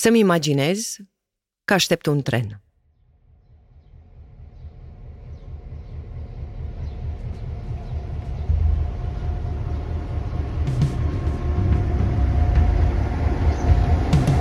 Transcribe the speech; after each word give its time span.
Să-mi 0.00 0.18
imaginez 0.18 0.96
că 1.64 1.74
aștept 1.74 2.06
un 2.06 2.22
tren. 2.22 2.60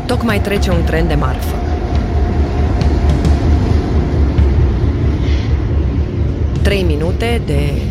Tocmai 0.08 0.42
trece 0.42 0.72
un 0.72 0.86
tren 0.86 1.08
de 1.08 1.16
marfă. 1.16 1.56
Trei 6.64 6.84
minute 6.84 7.42
de... 7.46 7.82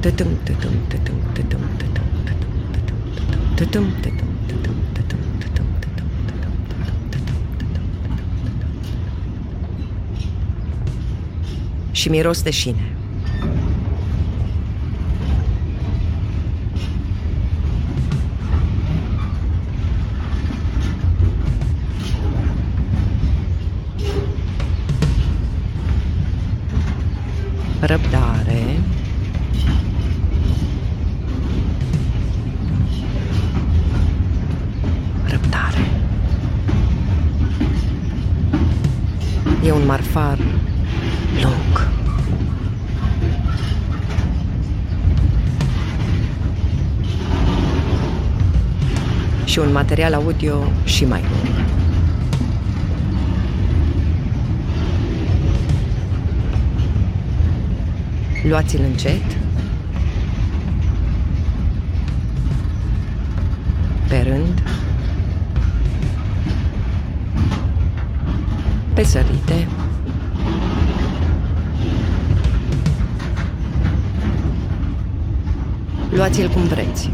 Tătâm, 0.00 0.26
tătâm, 0.44 0.72
tătâm, 0.88 1.14
tătâm, 1.32 1.60
tătâm, 1.76 2.04
tătâm, 2.24 2.48
tătâm, 2.70 2.96
tătâm, 3.14 3.54
tătâm, 3.54 3.84
tătâm, 4.00 4.31
Și 12.02 12.08
miros 12.08 12.42
de 12.42 12.50
șine. 12.50 12.96
răbdare, 27.80 28.80
răbdare. 35.28 35.90
E 39.64 39.72
un 39.72 39.86
marfar 39.86 40.38
lung. 41.40 41.90
Și 49.44 49.58
un 49.58 49.72
material 49.72 50.14
audio 50.14 50.62
și 50.84 51.04
mai 51.04 51.20
lung. 51.20 51.54
Luați-l 58.48 58.80
încet. 58.90 59.41
Luați-l 76.14 76.48
cum 76.48 76.62
vreți. 76.62 77.10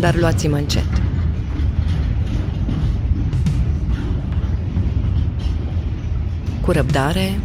dar 0.00 0.16
luați-mă 0.16 0.56
încet. 0.56 0.84
Cu 6.60 6.70
răbdare, 6.70 7.40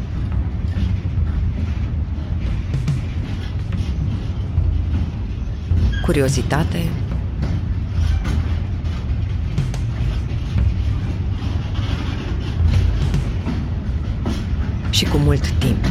curiozitate, 6.05 6.89
și 14.89 15.05
cu 15.05 15.17
mult 15.17 15.49
timp. 15.49 15.85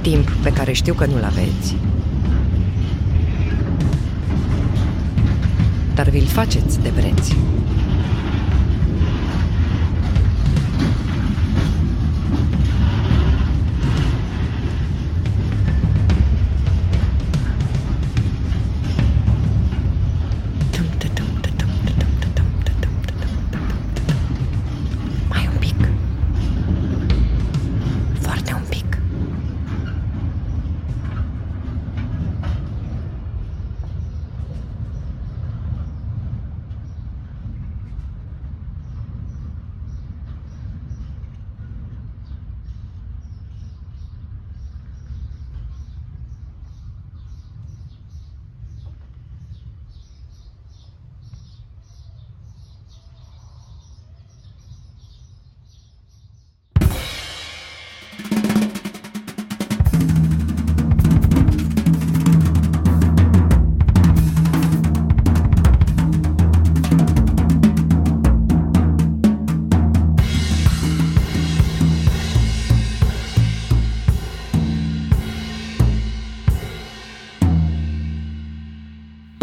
timp 0.00 0.30
pe 0.30 0.52
care 0.52 0.72
știu 0.72 0.94
că 0.94 1.06
nu-l 1.06 1.24
aveți. 1.24 1.76
Dar 5.94 6.08
vi-l 6.08 6.26
faceți 6.26 6.80
de 6.80 6.88
vreți. 6.88 7.36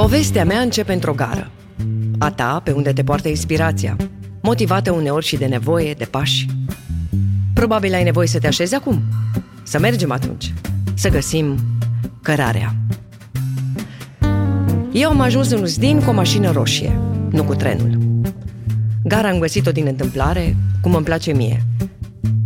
Povestea 0.09 0.45
mea 0.45 0.59
începe 0.59 0.93
într-o 0.93 1.13
gară. 1.13 1.51
A 2.17 2.31
ta, 2.31 2.61
pe 2.63 2.71
unde 2.71 2.93
te 2.93 3.03
poartă 3.03 3.27
inspirația, 3.27 3.95
motivată 4.41 4.91
uneori 4.91 5.25
și 5.25 5.37
de 5.37 5.45
nevoie, 5.45 5.93
de 5.93 6.05
pași. 6.05 6.45
Probabil 7.53 7.93
ai 7.93 8.03
nevoie 8.03 8.27
să 8.27 8.39
te 8.39 8.47
așezi 8.47 8.75
acum. 8.75 9.01
Să 9.63 9.79
mergem 9.79 10.11
atunci. 10.11 10.53
Să 10.93 11.09
găsim 11.09 11.59
cărarea. 12.21 12.75
Eu 14.91 15.09
am 15.09 15.19
ajuns 15.19 15.49
în 15.49 15.61
Uzdin 15.61 16.01
cu 16.01 16.09
o 16.09 16.13
mașină 16.13 16.51
roșie, 16.51 16.99
nu 17.29 17.43
cu 17.43 17.55
trenul. 17.55 17.97
Gara 19.03 19.29
am 19.29 19.39
găsit-o 19.39 19.71
din 19.71 19.85
întâmplare, 19.87 20.55
cum 20.81 20.95
îmi 20.95 21.05
place 21.05 21.33
mie, 21.33 21.65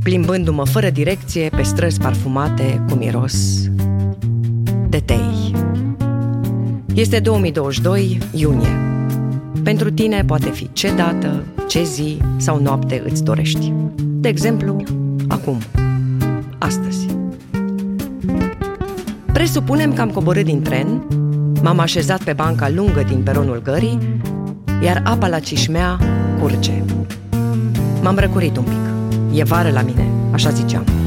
plimbându-mă 0.04 0.66
fără 0.66 0.90
direcție 0.90 1.50
pe 1.50 1.62
străzi 1.62 2.00
parfumate 2.00 2.84
cu 2.90 2.96
miros 2.96 3.68
de 4.90 5.00
tei. 5.00 5.33
Este 6.96 7.20
2022, 7.20 8.18
iunie. 8.32 8.68
Pentru 9.64 9.92
tine 9.92 10.24
poate 10.26 10.50
fi 10.50 10.70
ce 10.74 10.94
dată, 10.96 11.44
ce 11.68 11.84
zi 11.84 12.18
sau 12.38 12.62
noapte 12.62 13.04
îți 13.06 13.24
dorești. 13.24 13.74
De 13.96 14.28
exemplu, 14.28 14.84
acum, 15.28 15.58
astăzi. 16.58 17.08
Presupunem 19.34 19.94
că 19.94 20.02
am 20.02 20.10
coborât 20.10 20.46
din 20.46 20.62
tren, 20.62 21.02
m-am 21.62 21.80
așezat 21.80 22.24
pe 22.24 22.34
banca 22.34 22.70
lungă 22.70 23.04
din 23.08 23.22
peronul 23.24 23.62
gării, 23.62 24.00
iar 24.84 25.02
apa 25.06 25.28
la 25.28 25.40
cișmea 25.40 26.00
curge. 26.40 26.84
M-am 28.02 28.16
răcurit 28.16 28.58
un 28.58 28.64
pic. 28.64 29.40
E 29.40 29.44
vară 29.44 29.70
la 29.70 29.82
mine, 29.82 30.08
așa 30.32 30.50
ziceam. 30.50 31.03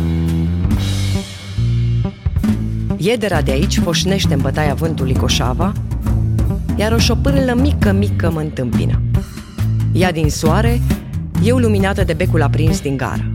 Iedera 3.07 3.43
de 3.43 3.51
aici 3.51 3.79
foșnește 3.79 4.35
în 4.35 4.41
bătaia 4.41 4.75
vântului 4.75 5.15
Coșava, 5.15 5.73
iar 6.77 6.93
o 6.93 6.99
șopârlă 6.99 7.55
mică, 7.55 7.93
mică 7.93 8.31
mă 8.31 8.41
întâmpină. 8.41 9.01
Ea 9.93 10.13
din 10.13 10.31
soare, 10.31 10.81
eu 11.43 11.57
luminată 11.57 12.05
de 12.05 12.13
becul 12.13 12.43
aprins 12.43 12.81
din 12.81 12.97
gară. 12.97 13.33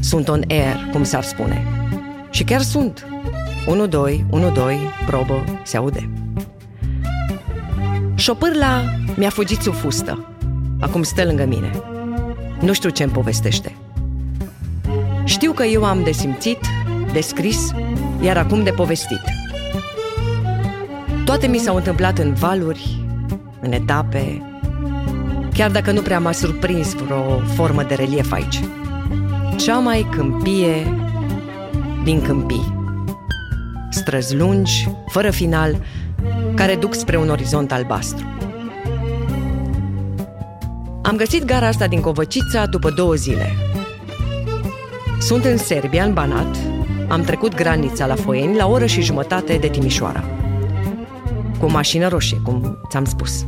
Sunt 0.00 0.28
on 0.28 0.42
air, 0.48 0.76
cum 0.92 1.04
s-ar 1.04 1.22
spune. 1.22 1.62
Și 2.30 2.44
chiar 2.44 2.60
sunt. 2.60 3.06
1, 3.66 3.86
2, 3.86 4.24
1, 4.30 4.50
2, 4.50 4.78
probă, 5.06 5.44
se 5.64 5.76
aude. 5.76 6.10
Șopârla 8.14 8.82
mi-a 9.16 9.30
fugit 9.30 9.60
sub 9.60 9.74
fustă. 9.74 10.26
Acum 10.80 11.02
stă 11.02 11.24
lângă 11.24 11.44
mine. 11.44 11.70
Nu 12.60 12.72
știu 12.72 12.88
ce 12.88 13.02
îmi 13.02 13.12
povestește. 13.12 13.76
Știu 15.24 15.52
că 15.52 15.62
eu 15.62 15.84
am 15.84 16.02
de 16.02 16.12
simțit, 16.12 16.58
de 17.12 17.20
scris, 17.20 17.72
iar 18.22 18.36
acum 18.36 18.62
de 18.62 18.70
povestit. 18.70 19.20
Toate 21.24 21.46
mi 21.46 21.58
s-au 21.58 21.76
întâmplat 21.76 22.18
în 22.18 22.32
valuri, 22.32 23.04
în 23.60 23.72
etape, 23.72 24.42
chiar 25.54 25.70
dacă 25.70 25.92
nu 25.92 26.00
prea 26.00 26.20
m-a 26.20 26.32
surprins 26.32 26.94
vreo 26.94 27.38
formă 27.38 27.82
de 27.82 27.94
relief 27.94 28.32
aici. 28.32 28.60
Cea 29.56 29.78
mai 29.78 30.06
câmpie 30.10 30.98
din 32.04 32.22
câmpii. 32.22 32.74
Străzi 33.90 34.36
lungi, 34.36 34.88
fără 35.06 35.30
final, 35.30 35.76
care 36.54 36.76
duc 36.76 36.94
spre 36.94 37.16
un 37.16 37.28
orizont 37.28 37.72
albastru. 37.72 38.26
Am 41.02 41.16
găsit 41.16 41.44
gara 41.44 41.66
asta 41.66 41.86
din 41.86 42.00
Covăcița 42.00 42.66
după 42.66 42.90
două 42.90 43.14
zile. 43.14 43.52
Sunt 45.20 45.44
în 45.44 45.56
Serbia, 45.56 46.04
în 46.04 46.12
Banat. 46.12 46.71
Am 47.12 47.22
trecut 47.22 47.54
granița 47.54 48.06
la 48.06 48.14
Foieni 48.14 48.56
la 48.56 48.66
o 48.66 48.70
oră 48.70 48.86
și 48.86 49.02
jumătate 49.02 49.56
de 49.56 49.68
Timișoara. 49.68 50.24
Cu 51.58 51.64
o 51.64 51.68
mașină 51.68 52.08
roșie, 52.08 52.40
cum 52.44 52.78
ți-am 52.88 53.04
spus. 53.04 53.46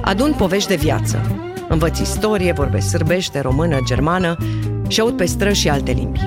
Adun 0.00 0.34
povești 0.36 0.68
de 0.68 0.74
viață. 0.74 1.20
Învăț 1.68 1.98
istorie, 1.98 2.52
vorbesc 2.52 2.88
sârbește, 2.88 3.40
română, 3.40 3.78
germană 3.84 4.36
și 4.88 5.00
aud 5.00 5.16
pe 5.16 5.24
străzi 5.24 5.60
și 5.60 5.68
alte 5.68 5.92
limbi. 5.92 6.20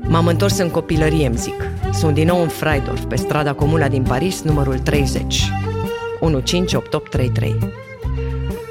M-am 0.00 0.26
întors 0.26 0.58
în 0.58 0.70
copilărie, 0.70 1.26
îmi 1.26 1.36
zic. 1.36 1.64
Sunt 1.92 2.14
din 2.14 2.26
nou 2.26 2.42
în 2.42 2.48
Freidorf, 2.48 3.04
pe 3.04 3.16
strada 3.16 3.52
Comuna 3.52 3.88
din 3.88 4.02
Paris, 4.02 4.42
numărul 4.42 4.78
30. 4.78 5.50
158833. 6.20 7.56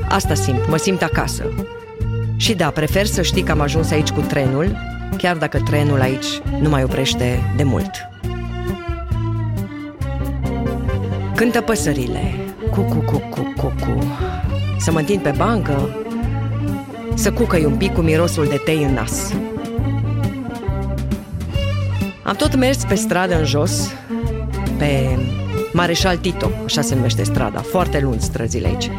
Asta 0.09 0.33
simt, 0.33 0.69
mă 0.69 0.77
simt 0.77 1.01
acasă. 1.01 1.43
Și 2.35 2.53
da, 2.53 2.69
prefer 2.69 3.05
să 3.05 3.21
știi 3.21 3.43
că 3.43 3.51
am 3.51 3.61
ajuns 3.61 3.91
aici 3.91 4.11
cu 4.11 4.21
trenul, 4.21 4.77
chiar 5.17 5.37
dacă 5.37 5.59
trenul 5.59 6.01
aici 6.01 6.41
nu 6.61 6.69
mai 6.69 6.83
oprește 6.83 7.53
de 7.55 7.63
mult. 7.63 7.91
Cântă 11.35 11.61
păsările, 11.61 12.33
cu 12.71 12.81
cu 12.81 12.95
cu 12.95 13.17
cu 13.29 13.53
cu 13.57 13.73
cu. 13.79 14.03
Să 14.79 14.91
mă 14.91 14.99
întind 14.99 15.21
pe 15.21 15.33
bancă, 15.37 15.95
să 17.13 17.31
cucăi 17.31 17.65
un 17.65 17.75
pic 17.75 17.93
cu 17.93 18.01
mirosul 18.01 18.47
de 18.49 18.61
tei 18.65 18.83
în 18.83 18.93
nas. 18.93 19.33
Am 22.23 22.35
tot 22.35 22.55
mers 22.55 22.83
pe 22.83 22.95
stradă 22.95 23.37
în 23.37 23.45
jos, 23.45 23.93
pe 24.77 25.17
Mareșal 25.73 26.17
Tito, 26.17 26.51
așa 26.65 26.81
se 26.81 26.95
numește 26.95 27.23
strada, 27.23 27.59
foarte 27.59 27.99
lungi 27.99 28.23
străzile 28.23 28.67
aici. 28.67 28.91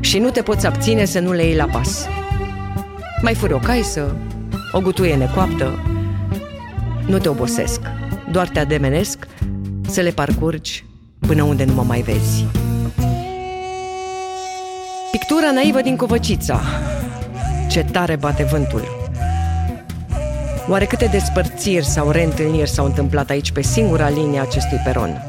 Și 0.00 0.18
nu 0.18 0.30
te 0.30 0.42
poți 0.42 0.66
abține 0.66 1.04
să 1.04 1.18
nu 1.18 1.32
le 1.32 1.44
iei 1.44 1.56
la 1.56 1.64
pas. 1.64 2.06
Mai 3.22 3.34
furi 3.34 3.52
o 3.52 3.58
caisă, 3.58 4.16
o 4.72 4.80
gutuie 4.80 5.14
necoaptă, 5.14 5.82
nu 7.06 7.18
te 7.18 7.28
obosesc, 7.28 7.80
doar 8.30 8.48
te 8.48 8.58
ademenesc 8.58 9.26
să 9.88 10.00
le 10.00 10.10
parcurgi 10.10 10.84
până 11.18 11.42
unde 11.42 11.64
nu 11.64 11.74
mă 11.74 11.82
mai 11.82 12.00
vezi. 12.00 12.46
Pictura 15.10 15.50
naivă 15.54 15.80
din 15.80 15.96
Covăcița. 15.96 16.60
Ce 17.68 17.84
tare 17.84 18.16
bate 18.16 18.42
vântul. 18.42 18.82
Oare 20.68 20.84
câte 20.84 21.06
despărțiri 21.06 21.84
sau 21.84 22.10
reîntâlniri 22.10 22.68
s-au 22.68 22.84
întâmplat 22.84 23.30
aici 23.30 23.52
pe 23.52 23.62
singura 23.62 24.08
linie 24.08 24.38
a 24.38 24.42
acestui 24.42 24.80
peron? 24.84 25.22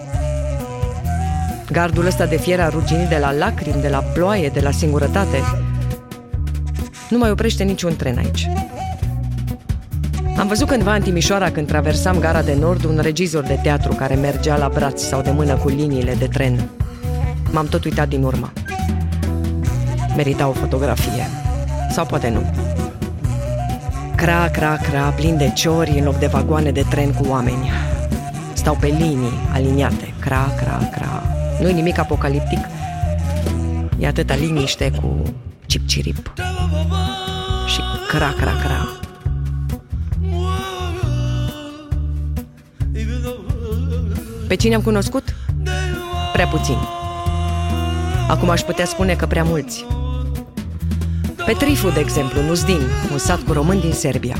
Gardul 1.71 2.05
ăsta 2.05 2.25
de 2.25 2.37
fier 2.37 2.59
a 2.59 2.69
ruginit 2.69 3.07
de 3.07 3.17
la 3.17 3.31
lacrimi, 3.31 3.81
de 3.81 3.89
la 3.89 3.99
ploaie, 3.99 4.49
de 4.49 4.59
la 4.59 4.71
singurătate. 4.71 5.37
Nu 7.09 7.17
mai 7.17 7.31
oprește 7.31 7.63
niciun 7.63 7.95
tren 7.95 8.17
aici. 8.17 8.49
Am 10.37 10.47
văzut 10.47 10.67
cândva 10.67 10.95
în 10.95 11.01
Timișoara, 11.01 11.51
când 11.51 11.67
traversam 11.67 12.19
gara 12.19 12.41
de 12.41 12.53
nord, 12.59 12.83
un 12.83 12.99
regizor 13.01 13.43
de 13.43 13.59
teatru 13.63 13.93
care 13.93 14.15
mergea 14.15 14.57
la 14.57 14.69
braț 14.73 15.01
sau 15.01 15.21
de 15.21 15.31
mână 15.31 15.55
cu 15.55 15.67
liniile 15.67 16.13
de 16.13 16.27
tren. 16.27 16.69
M-am 17.51 17.65
tot 17.65 17.83
uitat 17.83 18.07
din 18.07 18.23
urmă. 18.23 18.51
Merita 20.15 20.47
o 20.47 20.51
fotografie. 20.51 21.27
Sau 21.91 22.05
poate 22.05 22.29
nu. 22.29 22.41
Cra, 24.15 24.49
cra, 24.49 24.77
cra, 24.77 25.09
plin 25.09 25.37
de 25.37 25.51
ciori 25.55 25.97
în 25.97 26.03
loc 26.03 26.19
de 26.19 26.27
vagoane 26.27 26.71
de 26.71 26.85
tren 26.89 27.13
cu 27.13 27.25
oameni. 27.29 27.71
Stau 28.53 28.77
pe 28.79 28.87
linii 28.87 29.49
aliniate. 29.53 30.13
Cra, 30.19 30.53
cra, 30.57 30.89
cra. 30.91 31.23
Nu-i 31.61 31.73
nimic 31.73 31.97
apocaliptic. 31.97 32.59
E 33.99 34.07
atâta 34.07 34.35
liniște 34.35 34.91
cu 35.01 35.21
cip-cirip. 35.65 36.33
Și 37.67 37.79
cra, 38.07 38.33
cra, 38.37 38.51
cra. 38.51 39.00
Pe 44.51 44.57
cine 44.57 44.75
am 44.75 44.81
cunoscut? 44.81 45.35
Prea 46.33 46.47
puțin. 46.47 46.77
Acum 48.27 48.49
aș 48.49 48.61
putea 48.61 48.85
spune 48.85 49.15
că 49.15 49.25
prea 49.25 49.43
mulți. 49.43 49.85
Pe 51.45 51.51
Trifu, 51.51 51.89
de 51.89 51.99
exemplu, 51.99 52.41
Nuzdin, 52.41 52.81
un 53.11 53.17
sat 53.17 53.41
cu 53.41 53.53
români 53.53 53.81
din 53.81 53.91
Serbia. 53.91 54.35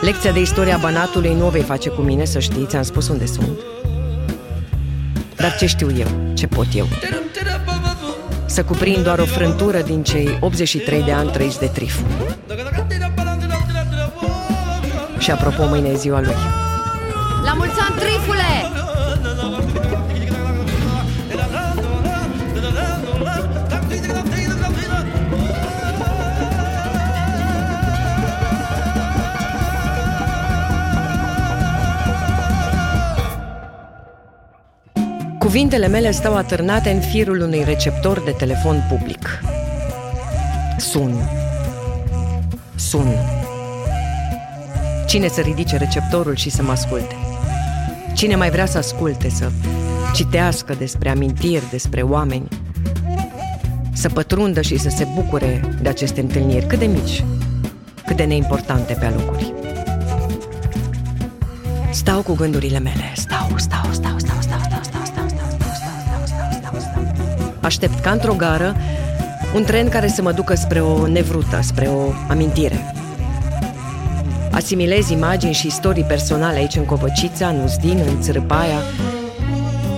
Lecția 0.00 0.32
de 0.32 0.40
istoria 0.40 0.76
Banatului 0.76 1.34
nu 1.34 1.46
o 1.46 1.48
vei 1.48 1.62
face 1.62 1.88
cu 1.88 2.00
mine, 2.00 2.24
să 2.24 2.38
știi, 2.38 2.66
ți-am 2.66 2.82
spus 2.82 3.08
unde 3.08 3.26
sunt. 3.26 3.58
Dar 5.36 5.56
ce 5.56 5.66
știu 5.66 5.90
eu? 5.98 6.08
Ce 6.34 6.46
pot 6.46 6.66
eu? 6.74 6.86
Să 8.46 8.64
cuprind 8.64 9.04
doar 9.04 9.18
o 9.18 9.24
frântură 9.24 9.80
din 9.80 10.02
cei 10.02 10.38
83 10.40 11.02
de 11.02 11.12
ani 11.12 11.30
trăiți 11.30 11.58
de 11.58 11.66
Trifu. 11.66 12.04
Și 15.18 15.30
apropo, 15.30 15.66
mâine 15.66 15.88
e 15.88 15.96
ziua 15.96 16.20
lui. 16.20 16.65
La 17.58 17.64
mulți 17.64 17.80
ani, 17.80 17.98
Trifule! 17.98 18.44
Cuvintele 35.38 35.86
mele 35.86 36.10
stau 36.10 36.36
atârnate 36.36 36.90
în 36.90 37.00
firul 37.00 37.40
unui 37.40 37.64
receptor 37.64 38.20
de 38.20 38.30
telefon 38.30 38.86
public. 38.88 39.40
Sun. 40.78 41.14
Sun. 42.74 43.14
Cine 45.06 45.28
să 45.28 45.40
ridice 45.40 45.76
receptorul 45.76 46.36
și 46.36 46.50
să 46.50 46.62
mă 46.62 46.70
asculte? 46.70 47.16
Cine 48.16 48.34
mai 48.34 48.50
vrea 48.50 48.66
să 48.66 48.78
asculte, 48.78 49.28
să 49.28 49.50
citească 50.14 50.74
despre 50.78 51.08
amintiri, 51.08 51.70
despre 51.70 52.02
oameni? 52.02 52.48
Să 53.92 54.08
pătrundă 54.08 54.60
și 54.60 54.78
să 54.78 54.88
se 54.88 55.06
bucure 55.14 55.76
de 55.82 55.88
aceste 55.88 56.20
întâlniri, 56.20 56.66
cât 56.66 56.78
de 56.78 56.86
mici, 56.86 57.24
cât 58.06 58.16
de 58.16 58.24
neimportante 58.24 58.96
pe 58.98 59.04
alocuri. 59.04 59.54
Stau 61.90 62.22
cu 62.22 62.34
gândurile 62.34 62.78
mele, 62.78 63.12
stau, 63.14 63.48
stau, 63.56 63.88
stau, 63.92 64.18
stau, 64.18 64.40
stau, 64.40 64.60
stau, 64.62 64.82
stau, 64.82 65.04
stau, 65.04 65.28
stau, 65.28 65.48
stau, 65.64 66.22
stau, 66.26 66.26
stau, 66.26 66.80
stau, 66.80 67.14
stau. 67.36 67.54
Aștept 67.60 68.00
ca 68.00 68.10
într-o 68.10 68.34
gară 68.34 68.76
un 69.54 69.64
tren 69.64 69.88
care 69.88 70.08
să 70.08 70.22
mă 70.22 70.32
ducă 70.32 70.54
spre 70.54 70.80
o 70.80 71.06
nevrută, 71.06 71.58
spre 71.62 71.86
o 71.86 72.12
amintire. 72.28 72.94
Asimilez 74.56 75.08
imagini 75.08 75.52
și 75.52 75.66
istorii 75.66 76.02
personale 76.02 76.56
aici 76.56 76.74
în 76.74 76.84
Covăcița, 76.84 77.48
în 77.48 77.62
Uzdin, 77.62 78.02
în 78.08 78.20
Țărâpaia, 78.20 78.78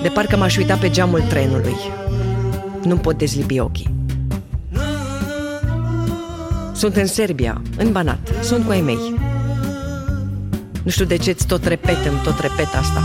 de 0.03 0.09
parcă 0.09 0.37
m-aș 0.37 0.57
uita 0.57 0.77
pe 0.77 0.91
geamul 0.91 1.21
trenului. 1.21 1.77
Nu 2.83 2.97
pot 2.97 3.19
dezlipi 3.19 3.59
ochii. 3.59 3.95
Sunt 6.73 6.97
în 6.97 7.07
Serbia, 7.07 7.63
în 7.77 7.93
Banat, 7.93 8.19
sunt 8.43 8.65
cu 8.65 8.71
ai 8.71 8.81
mei. 8.81 9.15
Nu 10.83 10.91
știu 10.91 11.05
de 11.05 11.17
ce 11.17 11.31
îți 11.31 11.47
tot 11.47 11.67
repet, 11.67 12.07
îmi 12.07 12.21
tot 12.25 12.41
repet 12.41 12.75
asta. 12.81 13.03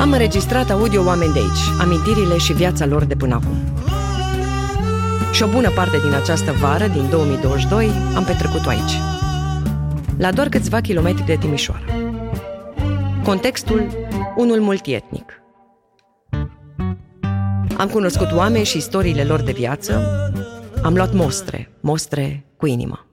Am 0.00 0.12
înregistrat 0.12 0.70
audio 0.70 1.04
oameni 1.04 1.32
de 1.32 1.38
aici, 1.38 1.80
amintirile 1.80 2.38
și 2.38 2.52
viața 2.52 2.86
lor 2.86 3.04
de 3.04 3.14
până 3.14 3.34
acum. 3.34 3.56
Și 5.32 5.42
o 5.42 5.46
bună 5.46 5.70
parte 5.70 5.96
din 6.04 6.14
această 6.14 6.52
vară, 6.60 6.86
din 6.86 7.06
2022, 7.10 7.90
am 8.14 8.24
petrecut-o 8.24 8.68
aici. 8.68 8.92
La 10.20 10.32
doar 10.32 10.48
câțiva 10.48 10.80
kilometri 10.80 11.24
de 11.24 11.36
Timișoara. 11.36 11.84
Contextul, 13.24 13.86
unul 14.36 14.60
multietnic. 14.60 15.42
Am 17.76 17.88
cunoscut 17.88 18.32
oameni 18.32 18.64
și 18.64 18.76
istoriile 18.76 19.24
lor 19.24 19.42
de 19.42 19.52
viață, 19.52 20.02
am 20.82 20.94
luat 20.94 21.12
mostre, 21.12 21.70
mostre 21.80 22.44
cu 22.56 22.66
inimă. 22.66 23.06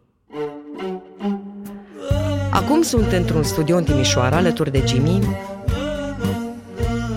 Acum 2.52 2.82
sunt 2.82 3.12
într-un 3.12 3.44
studio 3.44 3.78
în 3.78 3.84
Timișoara, 3.84 4.36
alături 4.36 4.72
de 4.72 4.84
Jimmy, 4.86 5.38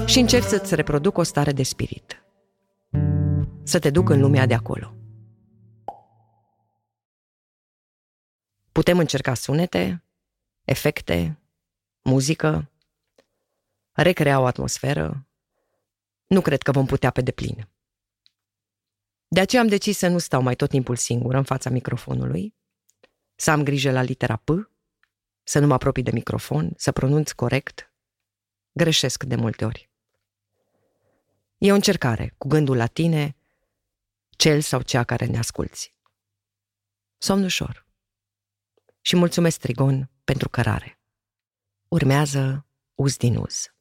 și 0.07 0.19
încerc 0.19 0.45
să-ți 0.45 0.75
reproduc 0.75 1.19
o 1.19 1.23
stare 1.23 1.53
de 1.53 1.63
spirit. 1.63 2.23
Să 3.63 3.79
te 3.79 3.91
duc 3.91 4.09
în 4.09 4.21
lumea 4.21 4.47
de 4.47 4.55
acolo. 4.55 4.95
Putem 8.81 8.99
încerca 8.99 9.35
sunete, 9.35 10.05
efecte, 10.65 11.39
muzică, 12.03 12.71
recrea 13.93 14.41
o 14.41 14.47
atmosferă. 14.47 15.27
Nu 16.27 16.41
cred 16.41 16.63
că 16.63 16.73
vom 16.73 16.87
putea 16.87 17.11
pe 17.11 17.21
deplin. 17.21 17.69
De 19.29 19.41
aceea 19.41 19.63
am 19.63 19.69
decis 19.69 19.99
să 19.99 20.09
nu 20.09 20.19
stau 20.19 20.43
mai 20.43 20.57
tot 20.57 20.69
timpul 20.69 20.97
singur 20.97 21.35
în 21.35 21.43
fața 21.43 21.71
microfonului, 21.71 22.55
să 23.35 23.51
am 23.51 23.63
grijă 23.63 23.91
la 23.91 24.03
litera 24.03 24.37
P, 24.37 24.49
să 25.43 25.59
nu 25.59 25.67
mă 25.67 25.75
apropii 25.75 26.03
de 26.03 26.11
microfon, 26.11 26.73
să 26.77 26.93
pronunț 26.93 27.33
corect. 27.33 27.93
Greșesc 28.73 29.25
de 29.25 29.35
multe 29.35 29.65
ori. 29.65 29.91
E 31.59 31.73
o 31.73 31.75
încercare, 31.75 32.35
cu 32.39 32.49
gândul 32.49 32.77
la 32.77 32.87
tine, 32.87 33.37
cel 34.31 34.61
sau 34.61 34.83
cea 34.83 35.05
care 35.05 35.27
ne 35.27 35.39
asculți. 35.39 35.95
Somn 37.19 37.45
ușor. 37.45 37.89
Și 39.01 39.17
mulțumesc, 39.17 39.61
Trigon, 39.61 40.11
pentru 40.25 40.49
cărare. 40.49 41.01
Urmează 41.89 42.67
uz 42.95 43.17
din 43.17 43.37
uz. 43.37 43.75